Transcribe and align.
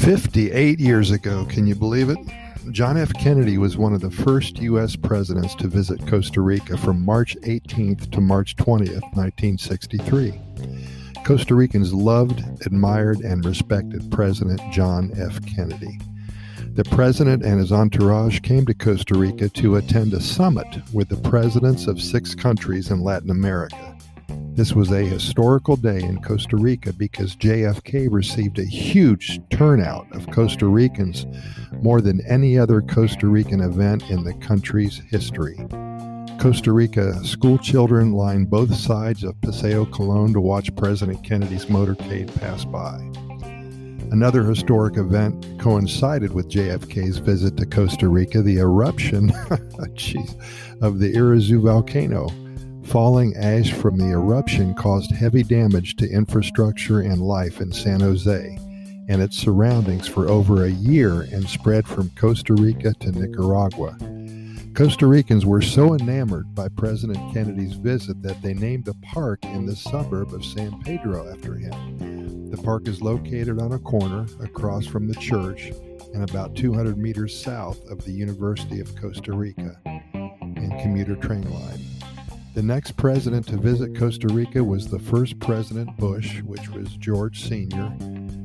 Fifty-eight 0.00 0.80
years 0.80 1.10
ago, 1.10 1.44
can 1.46 1.66
you 1.66 1.74
believe 1.74 2.08
it? 2.08 2.18
John 2.70 2.96
F. 2.96 3.12
Kennedy 3.14 3.58
was 3.58 3.76
one 3.76 3.92
of 3.92 4.00
the 4.00 4.10
first 4.10 4.58
U.S. 4.58 4.96
presidents 4.96 5.54
to 5.56 5.68
visit 5.68 6.06
Costa 6.06 6.40
Rica 6.40 6.76
from 6.76 7.04
March 7.04 7.36
18th 7.42 8.10
to 8.12 8.20
March 8.20 8.56
20th, 8.56 9.02
1963. 9.14 10.40
Costa 11.24 11.54
Ricans 11.54 11.92
loved, 11.92 12.42
admired, 12.66 13.18
and 13.20 13.44
respected 13.44 14.10
President 14.10 14.60
John 14.72 15.12
F. 15.16 15.44
Kennedy. 15.46 15.98
The 16.74 16.84
president 16.84 17.44
and 17.44 17.60
his 17.60 17.70
entourage 17.70 18.40
came 18.40 18.64
to 18.66 18.74
Costa 18.74 19.14
Rica 19.14 19.48
to 19.50 19.76
attend 19.76 20.14
a 20.14 20.20
summit 20.20 20.66
with 20.94 21.10
the 21.10 21.28
presidents 21.28 21.86
of 21.86 22.00
six 22.00 22.34
countries 22.34 22.90
in 22.90 23.02
Latin 23.02 23.30
America. 23.30 23.91
This 24.54 24.74
was 24.74 24.90
a 24.92 25.02
historical 25.02 25.76
day 25.76 26.02
in 26.02 26.20
Costa 26.20 26.58
Rica 26.58 26.92
because 26.92 27.34
JFK 27.36 28.06
received 28.10 28.58
a 28.58 28.64
huge 28.64 29.40
turnout 29.48 30.06
of 30.14 30.30
Costa 30.30 30.66
Ricans, 30.66 31.24
more 31.80 32.02
than 32.02 32.20
any 32.26 32.58
other 32.58 32.82
Costa 32.82 33.28
Rican 33.28 33.62
event 33.62 34.10
in 34.10 34.24
the 34.24 34.34
country's 34.34 34.98
history. 35.10 35.56
Costa 36.38 36.70
Rica 36.70 37.24
school 37.24 37.56
children 37.56 38.12
lined 38.12 38.50
both 38.50 38.74
sides 38.74 39.24
of 39.24 39.40
Paseo 39.40 39.86
Colon 39.86 40.34
to 40.34 40.40
watch 40.42 40.74
President 40.76 41.24
Kennedy's 41.24 41.66
motorcade 41.66 42.38
pass 42.38 42.66
by. 42.66 42.98
Another 44.12 44.44
historic 44.44 44.98
event 44.98 45.46
coincided 45.58 46.34
with 46.34 46.50
JFK's 46.50 47.16
visit 47.16 47.56
to 47.56 47.64
Costa 47.64 48.06
Rica 48.06 48.42
the 48.42 48.58
eruption 48.58 49.30
of 50.82 50.98
the 50.98 51.14
Irazu 51.14 51.62
volcano. 51.62 52.28
Falling 52.92 53.34
ash 53.38 53.72
from 53.72 53.96
the 53.96 54.10
eruption 54.10 54.74
caused 54.74 55.12
heavy 55.12 55.42
damage 55.42 55.96
to 55.96 56.06
infrastructure 56.06 57.00
and 57.00 57.22
life 57.22 57.62
in 57.62 57.72
San 57.72 58.00
Jose 58.00 58.58
and 59.08 59.22
its 59.22 59.38
surroundings 59.38 60.06
for 60.06 60.28
over 60.28 60.66
a 60.66 60.70
year 60.70 61.22
and 61.22 61.48
spread 61.48 61.88
from 61.88 62.10
Costa 62.16 62.52
Rica 62.52 62.92
to 63.00 63.10
Nicaragua. 63.12 63.96
Costa 64.74 65.06
Ricans 65.06 65.46
were 65.46 65.62
so 65.62 65.94
enamored 65.94 66.54
by 66.54 66.68
President 66.68 67.32
Kennedy's 67.32 67.72
visit 67.72 68.20
that 68.20 68.42
they 68.42 68.52
named 68.52 68.86
a 68.86 68.94
park 69.06 69.42
in 69.42 69.64
the 69.64 69.74
suburb 69.74 70.34
of 70.34 70.44
San 70.44 70.78
Pedro 70.82 71.32
after 71.32 71.54
him. 71.54 72.50
The 72.50 72.62
park 72.62 72.88
is 72.88 73.00
located 73.00 73.58
on 73.58 73.72
a 73.72 73.78
corner 73.78 74.26
across 74.42 74.84
from 74.84 75.08
the 75.08 75.14
church 75.14 75.72
and 76.12 76.28
about 76.28 76.56
200 76.56 76.98
meters 76.98 77.42
south 77.42 77.82
of 77.90 78.04
the 78.04 78.12
University 78.12 78.80
of 78.80 78.94
Costa 78.96 79.32
Rica 79.32 79.80
and 79.86 80.78
commuter 80.82 81.16
train 81.16 81.50
line. 81.50 81.80
The 82.54 82.62
next 82.62 82.98
president 82.98 83.46
to 83.48 83.56
visit 83.56 83.96
Costa 83.96 84.28
Rica 84.28 84.62
was 84.62 84.86
the 84.86 84.98
first 84.98 85.40
President 85.40 85.96
Bush, 85.96 86.42
which 86.42 86.68
was 86.68 86.96
George 86.96 87.42
Sr., 87.42 87.88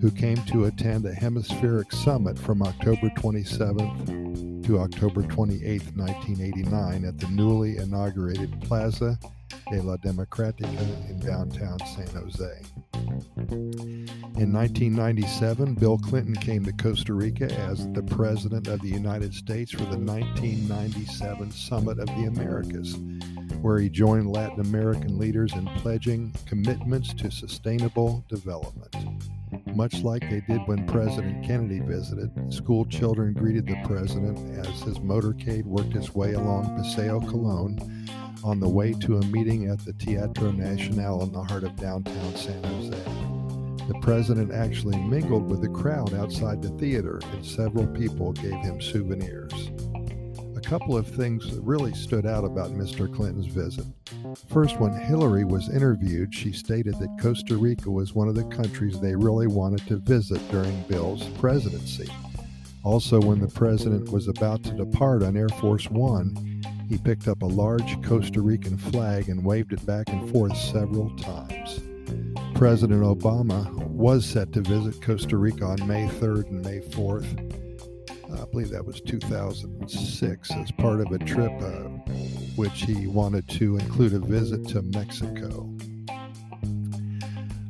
who 0.00 0.10
came 0.10 0.38
to 0.46 0.64
attend 0.64 1.06
a 1.06 1.14
hemispheric 1.14 1.92
summit 1.92 2.36
from 2.36 2.62
October 2.62 3.10
27th 3.10 4.66
to 4.66 4.80
October 4.80 5.22
28, 5.22 5.82
1989, 5.96 7.04
at 7.04 7.18
the 7.18 7.28
newly 7.28 7.76
inaugurated 7.76 8.60
Plaza 8.62 9.18
de 9.70 9.80
la 9.80 9.96
Democratica 9.98 11.08
in 11.08 11.20
downtown 11.20 11.78
San 11.94 12.08
Jose. 12.08 12.62
In 14.36 14.52
1997, 14.52 15.74
Bill 15.74 15.98
Clinton 15.98 16.34
came 16.34 16.64
to 16.64 16.72
Costa 16.72 17.12
Rica 17.12 17.52
as 17.68 17.86
the 17.92 18.02
President 18.02 18.66
of 18.66 18.80
the 18.80 18.88
United 18.88 19.34
States 19.34 19.70
for 19.70 19.84
the 19.84 19.98
1997 19.98 21.52
Summit 21.52 21.98
of 21.98 22.06
the 22.06 22.24
Americas, 22.24 22.96
where 23.62 23.78
he 23.78 23.88
joined 23.88 24.30
Latin 24.30 24.60
American 24.60 25.18
leaders 25.18 25.52
in 25.54 25.66
pledging 25.76 26.34
commitments 26.46 27.14
to 27.14 27.30
sustainable 27.30 28.24
development. 28.28 28.94
Much 29.74 30.02
like 30.02 30.28
they 30.28 30.42
did 30.48 30.60
when 30.66 30.86
President 30.86 31.44
Kennedy 31.44 31.80
visited, 31.80 32.30
school 32.52 32.84
children 32.84 33.32
greeted 33.32 33.66
the 33.66 33.80
president 33.84 34.38
as 34.58 34.82
his 34.82 34.98
motorcade 34.98 35.64
worked 35.64 35.94
its 35.94 36.14
way 36.14 36.34
along 36.34 36.76
Paseo 36.76 37.20
Colon 37.20 38.08
on 38.44 38.60
the 38.60 38.68
way 38.68 38.92
to 38.92 39.18
a 39.18 39.24
meeting 39.26 39.68
at 39.68 39.78
the 39.84 39.92
Teatro 39.94 40.50
Nacional 40.50 41.22
in 41.22 41.32
the 41.32 41.42
heart 41.42 41.64
of 41.64 41.76
downtown 41.76 42.36
San 42.36 42.62
Jose. 42.64 43.22
The 43.88 43.98
president 44.00 44.52
actually 44.52 44.96
mingled 44.96 45.50
with 45.50 45.60
the 45.60 45.68
crowd 45.68 46.14
outside 46.14 46.62
the 46.62 46.70
theater, 46.78 47.20
and 47.32 47.44
several 47.44 47.86
people 47.88 48.32
gave 48.32 48.54
him 48.54 48.80
souvenirs. 48.80 49.71
A 50.64 50.68
couple 50.68 50.96
of 50.96 51.08
things 51.08 51.50
that 51.50 51.60
really 51.60 51.92
stood 51.92 52.24
out 52.24 52.44
about 52.44 52.70
Mr. 52.70 53.12
Clinton's 53.12 53.46
visit. 53.46 53.84
First, 54.48 54.78
when 54.78 54.92
Hillary 54.94 55.44
was 55.44 55.68
interviewed, 55.68 56.32
she 56.32 56.52
stated 56.52 56.94
that 57.00 57.18
Costa 57.20 57.56
Rica 57.56 57.90
was 57.90 58.14
one 58.14 58.28
of 58.28 58.36
the 58.36 58.44
countries 58.44 59.00
they 59.00 59.16
really 59.16 59.48
wanted 59.48 59.86
to 59.88 59.96
visit 59.96 60.40
during 60.50 60.82
Bill's 60.82 61.26
presidency. 61.38 62.08
Also, 62.84 63.20
when 63.20 63.40
the 63.40 63.48
president 63.48 64.10
was 64.10 64.28
about 64.28 64.62
to 64.62 64.72
depart 64.72 65.22
on 65.22 65.36
Air 65.36 65.48
Force 65.48 65.90
One, 65.90 66.62
he 66.88 66.96
picked 66.96 67.26
up 67.26 67.42
a 67.42 67.46
large 67.46 68.00
Costa 68.02 68.40
Rican 68.40 68.78
flag 68.78 69.28
and 69.28 69.44
waved 69.44 69.72
it 69.72 69.84
back 69.84 70.08
and 70.08 70.30
forth 70.30 70.56
several 70.56 71.10
times. 71.16 71.80
President 72.54 73.02
Obama 73.02 73.68
was 73.88 74.24
set 74.24 74.52
to 74.52 74.60
visit 74.60 75.02
Costa 75.02 75.36
Rica 75.36 75.64
on 75.64 75.86
May 75.88 76.06
3rd 76.06 76.50
and 76.50 76.64
May 76.64 76.80
4th. 76.80 77.51
I 78.40 78.44
believe 78.46 78.70
that 78.70 78.84
was 78.84 79.00
2006 79.00 80.50
as 80.52 80.70
part 80.72 81.00
of 81.00 81.12
a 81.12 81.18
trip 81.18 81.52
uh, 81.60 81.88
which 82.56 82.82
he 82.82 83.06
wanted 83.06 83.48
to 83.50 83.76
include 83.76 84.14
a 84.14 84.18
visit 84.18 84.66
to 84.68 84.82
Mexico. 84.82 85.68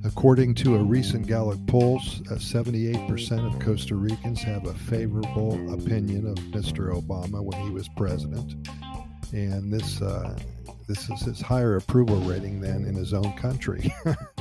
According 0.04 0.54
to 0.56 0.76
a 0.76 0.82
recent 0.82 1.26
Gallup 1.26 1.64
poll, 1.66 1.98
78% 2.00 3.32
uh, 3.32 3.46
of 3.46 3.58
Costa 3.60 3.94
Ricans 3.94 4.42
have 4.42 4.66
a 4.66 4.74
favorable 4.74 5.72
opinion 5.72 6.26
of 6.26 6.36
Mr. 6.50 6.92
Obama 6.92 7.42
when 7.42 7.60
he 7.62 7.70
was 7.70 7.88
president. 7.96 8.68
And 9.32 9.72
this 9.72 10.02
uh, 10.02 10.36
this 10.88 11.08
is 11.08 11.20
his 11.22 11.40
higher 11.40 11.76
approval 11.76 12.16
rating 12.16 12.60
than 12.60 12.84
in 12.84 12.94
his 12.94 13.14
own 13.14 13.32
country. 13.34 13.92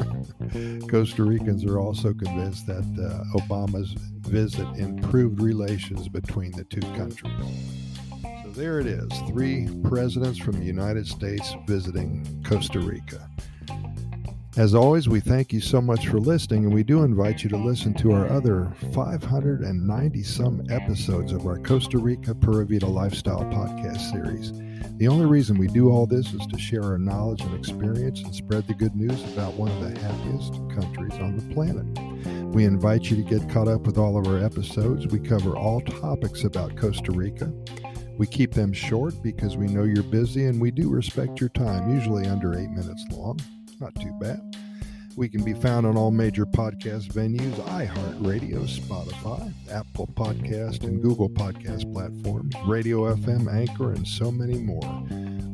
Costa 0.90 1.24
Ricans 1.24 1.64
are 1.66 1.80
also 1.80 2.14
convinced 2.14 2.68
that 2.68 2.84
uh, 3.00 3.40
Obama's 3.40 3.94
visit 4.20 4.68
improved 4.76 5.42
relations 5.42 6.10
between 6.10 6.52
the 6.52 6.66
two 6.66 6.82
countries. 6.98 7.34
So 8.44 8.52
there 8.52 8.80
it 8.80 8.86
is 8.86 9.10
three 9.28 9.70
presidents 9.84 10.38
from 10.38 10.60
the 10.60 10.66
United 10.66 11.08
States 11.08 11.56
visiting 11.68 12.44
Costa 12.46 12.80
Rica. 12.80 13.30
As 14.58 14.76
always, 14.76 15.08
we 15.08 15.22
thank 15.22 15.54
you 15.54 15.62
so 15.62 15.80
much 15.80 16.10
for 16.10 16.20
listening, 16.20 16.66
and 16.66 16.74
we 16.74 16.84
do 16.84 17.04
invite 17.04 17.42
you 17.42 17.50
to 17.52 17.58
listen 17.58 17.94
to 17.94 18.12
our 18.12 18.30
other 18.30 18.70
590 18.94 20.24
some 20.24 20.62
episodes 20.70 21.32
of 21.32 21.46
our 21.46 21.58
Costa 21.58 21.98
Rica 21.98 22.36
Pura 22.36 22.66
Vida 22.66 22.86
Lifestyle 22.86 23.46
podcast 23.46 24.12
series. 24.12 24.52
The 24.98 25.08
only 25.08 25.26
reason 25.26 25.58
we 25.58 25.68
do 25.68 25.90
all 25.90 26.06
this 26.06 26.34
is 26.34 26.46
to 26.48 26.60
share 26.60 26.84
our 26.84 26.98
knowledge 26.98 27.40
and 27.40 27.58
experience 27.58 28.24
and 28.24 28.36
spread 28.36 28.68
the 28.68 28.74
good 28.74 28.94
news 28.94 29.24
about 29.32 29.54
one 29.54 29.72
of 29.72 29.80
the 29.80 29.98
happiest 29.98 30.56
countries 30.76 31.14
on 31.22 31.38
the 31.38 31.54
planet. 31.54 32.54
We 32.54 32.66
invite 32.66 33.10
you 33.10 33.16
to 33.24 33.24
get 33.24 33.50
caught 33.50 33.70
up 33.70 33.84
with 33.88 33.98
all 33.98 34.18
of 34.18 34.28
our 34.28 34.44
episodes. 34.44 35.08
We 35.08 35.20
cover 35.20 35.56
all 35.56 35.80
topics 35.80 36.44
about 36.44 36.76
Costa 36.76 37.14
Rica. 37.14 37.54
We 38.18 38.28
keep 38.28 38.54
them 38.54 38.74
short 38.74 39.14
because 39.24 39.56
we 39.56 39.68
know 39.68 39.84
you're 39.84 40.04
busy 40.04 40.48
and 40.48 40.60
we 40.60 40.72
do 40.72 40.90
respect 40.90 41.40
your 41.40 41.50
time, 41.50 41.96
usually 41.96 42.28
under 42.28 42.54
eight 42.54 42.72
minutes 42.72 43.06
long. 43.12 43.40
Not 43.82 43.96
too 43.96 44.14
bad. 44.20 44.40
We 45.16 45.28
can 45.28 45.44
be 45.44 45.56
found 45.56 45.88
on 45.88 45.98
all 45.98 46.12
major 46.12 46.46
podcast 46.46 47.12
venues 47.14 47.56
iHeartRadio, 47.66 48.68
Spotify, 48.70 49.52
Apple 49.72 50.06
Podcast, 50.06 50.84
and 50.84 51.02
Google 51.02 51.28
Podcast 51.28 51.92
platforms, 51.92 52.54
Radio 52.68 53.14
FM, 53.16 53.52
Anchor, 53.52 53.92
and 53.92 54.08
so 54.08 54.32
many 54.32 54.60
more. 54.60 54.84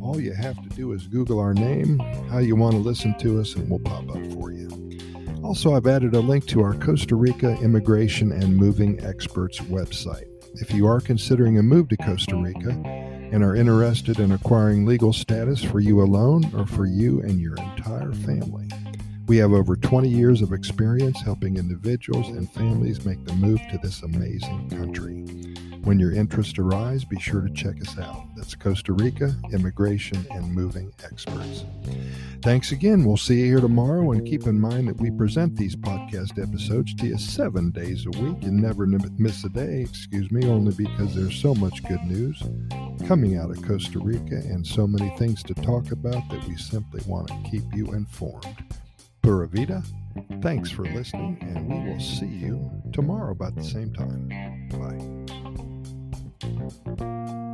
All 0.04 0.20
you 0.20 0.34
have 0.34 0.62
to 0.62 0.68
do 0.76 0.92
is 0.92 1.08
Google 1.08 1.40
our 1.40 1.54
name, 1.54 2.00
how 2.30 2.40
you 2.40 2.58
want 2.58 2.74
to 2.74 2.80
listen 2.80 3.18
to 3.20 3.40
us, 3.40 3.56
and 3.56 3.70
we'll 3.70 3.80
pop 3.80 4.10
up 4.10 4.34
for 4.34 4.52
you. 4.52 4.68
Also, 5.42 5.74
I've 5.74 5.88
added 5.88 6.14
a 6.14 6.20
link 6.20 6.48
to 6.48 6.62
our 6.62 6.74
Costa 6.74 7.16
Rica 7.16 7.58
Immigration 7.62 8.34
and 8.34 8.58
Moving 8.58 9.02
Experts 9.06 9.60
website. 9.62 10.28
If 10.56 10.74
you 10.74 10.86
are 10.86 11.00
considering 11.00 11.60
a 11.60 11.64
move 11.64 11.88
to 11.90 11.98
Costa 11.98 12.36
Rica 12.36 13.07
and 13.32 13.44
are 13.44 13.56
interested 13.56 14.20
in 14.20 14.32
acquiring 14.32 14.86
legal 14.86 15.14
status 15.14 15.64
for 15.64 15.80
you 15.80 16.02
alone 16.02 16.50
or 16.56 16.66
for 16.66 16.86
you 16.86 17.22
and 17.22 17.40
your 17.40 17.56
entire 17.58 18.14
family, 18.14 18.68
we 19.28 19.38
have 19.38 19.52
over 19.52 19.76
20 19.76 20.08
years 20.08 20.42
of 20.42 20.54
experience 20.54 21.22
helping 21.22 21.58
individuals 21.58 22.28
and 22.30 22.50
families 22.52 23.06
make 23.06 23.24
the 23.26 23.34
move 23.34 23.60
to 23.70 23.78
this 23.80 24.02
amazing 24.02 24.70
country. 24.70 25.26
When 25.88 26.00
your 26.00 26.12
interests 26.12 26.60
arise, 26.60 27.06
be 27.06 27.18
sure 27.18 27.40
to 27.40 27.54
check 27.54 27.80
us 27.80 27.98
out. 27.98 28.26
That's 28.36 28.56
Costa 28.56 28.92
Rica 28.92 29.34
Immigration 29.54 30.28
and 30.32 30.54
Moving 30.54 30.92
Experts. 31.02 31.64
Thanks 32.42 32.74
again. 32.74 33.06
We'll 33.06 33.16
see 33.16 33.40
you 33.40 33.46
here 33.46 33.62
tomorrow. 33.62 34.12
And 34.12 34.28
keep 34.28 34.48
in 34.48 34.60
mind 34.60 34.90
that 34.90 35.00
we 35.00 35.12
present 35.12 35.56
these 35.56 35.78
podcast 35.78 36.44
episodes 36.44 36.94
to 36.96 37.08
you 37.08 37.18
seven 37.18 37.72
days 37.72 38.06
a 38.06 38.10
week. 38.22 38.36
You 38.44 38.52
never 38.52 38.86
miss 38.86 39.46
a 39.46 39.50
day, 39.50 39.80
excuse 39.80 40.30
me, 40.30 40.46
only 40.50 40.74
because 40.74 41.16
there's 41.16 41.38
so 41.38 41.56
much 41.56 41.82
good 41.86 42.04
news 42.04 42.44
coming 43.08 43.38
out 43.38 43.50
of 43.50 43.66
Costa 43.66 44.00
Rica 44.00 44.36
and 44.36 44.68
so 44.68 44.88
many 44.88 45.16
things 45.18 45.42
to 45.44 45.54
talk 45.54 45.94
about 45.94 46.28
that 46.30 46.46
we 46.50 46.58
simply 46.58 47.02
want 47.08 47.30
to 47.30 47.50
keep 47.50 47.64
you 47.74 47.86
informed. 47.94 48.58
Pura 49.22 49.48
Vida, 49.48 49.82
thanks 50.42 50.70
for 50.70 50.84
listening, 50.84 51.38
and 51.40 51.66
we 51.66 51.90
will 51.90 52.02
see 52.02 52.26
you 52.26 52.70
tomorrow 52.92 53.32
about 53.32 53.56
the 53.56 53.64
same 53.64 53.94
time. 53.94 54.68
Bye. 54.70 55.17
Música 56.68 57.47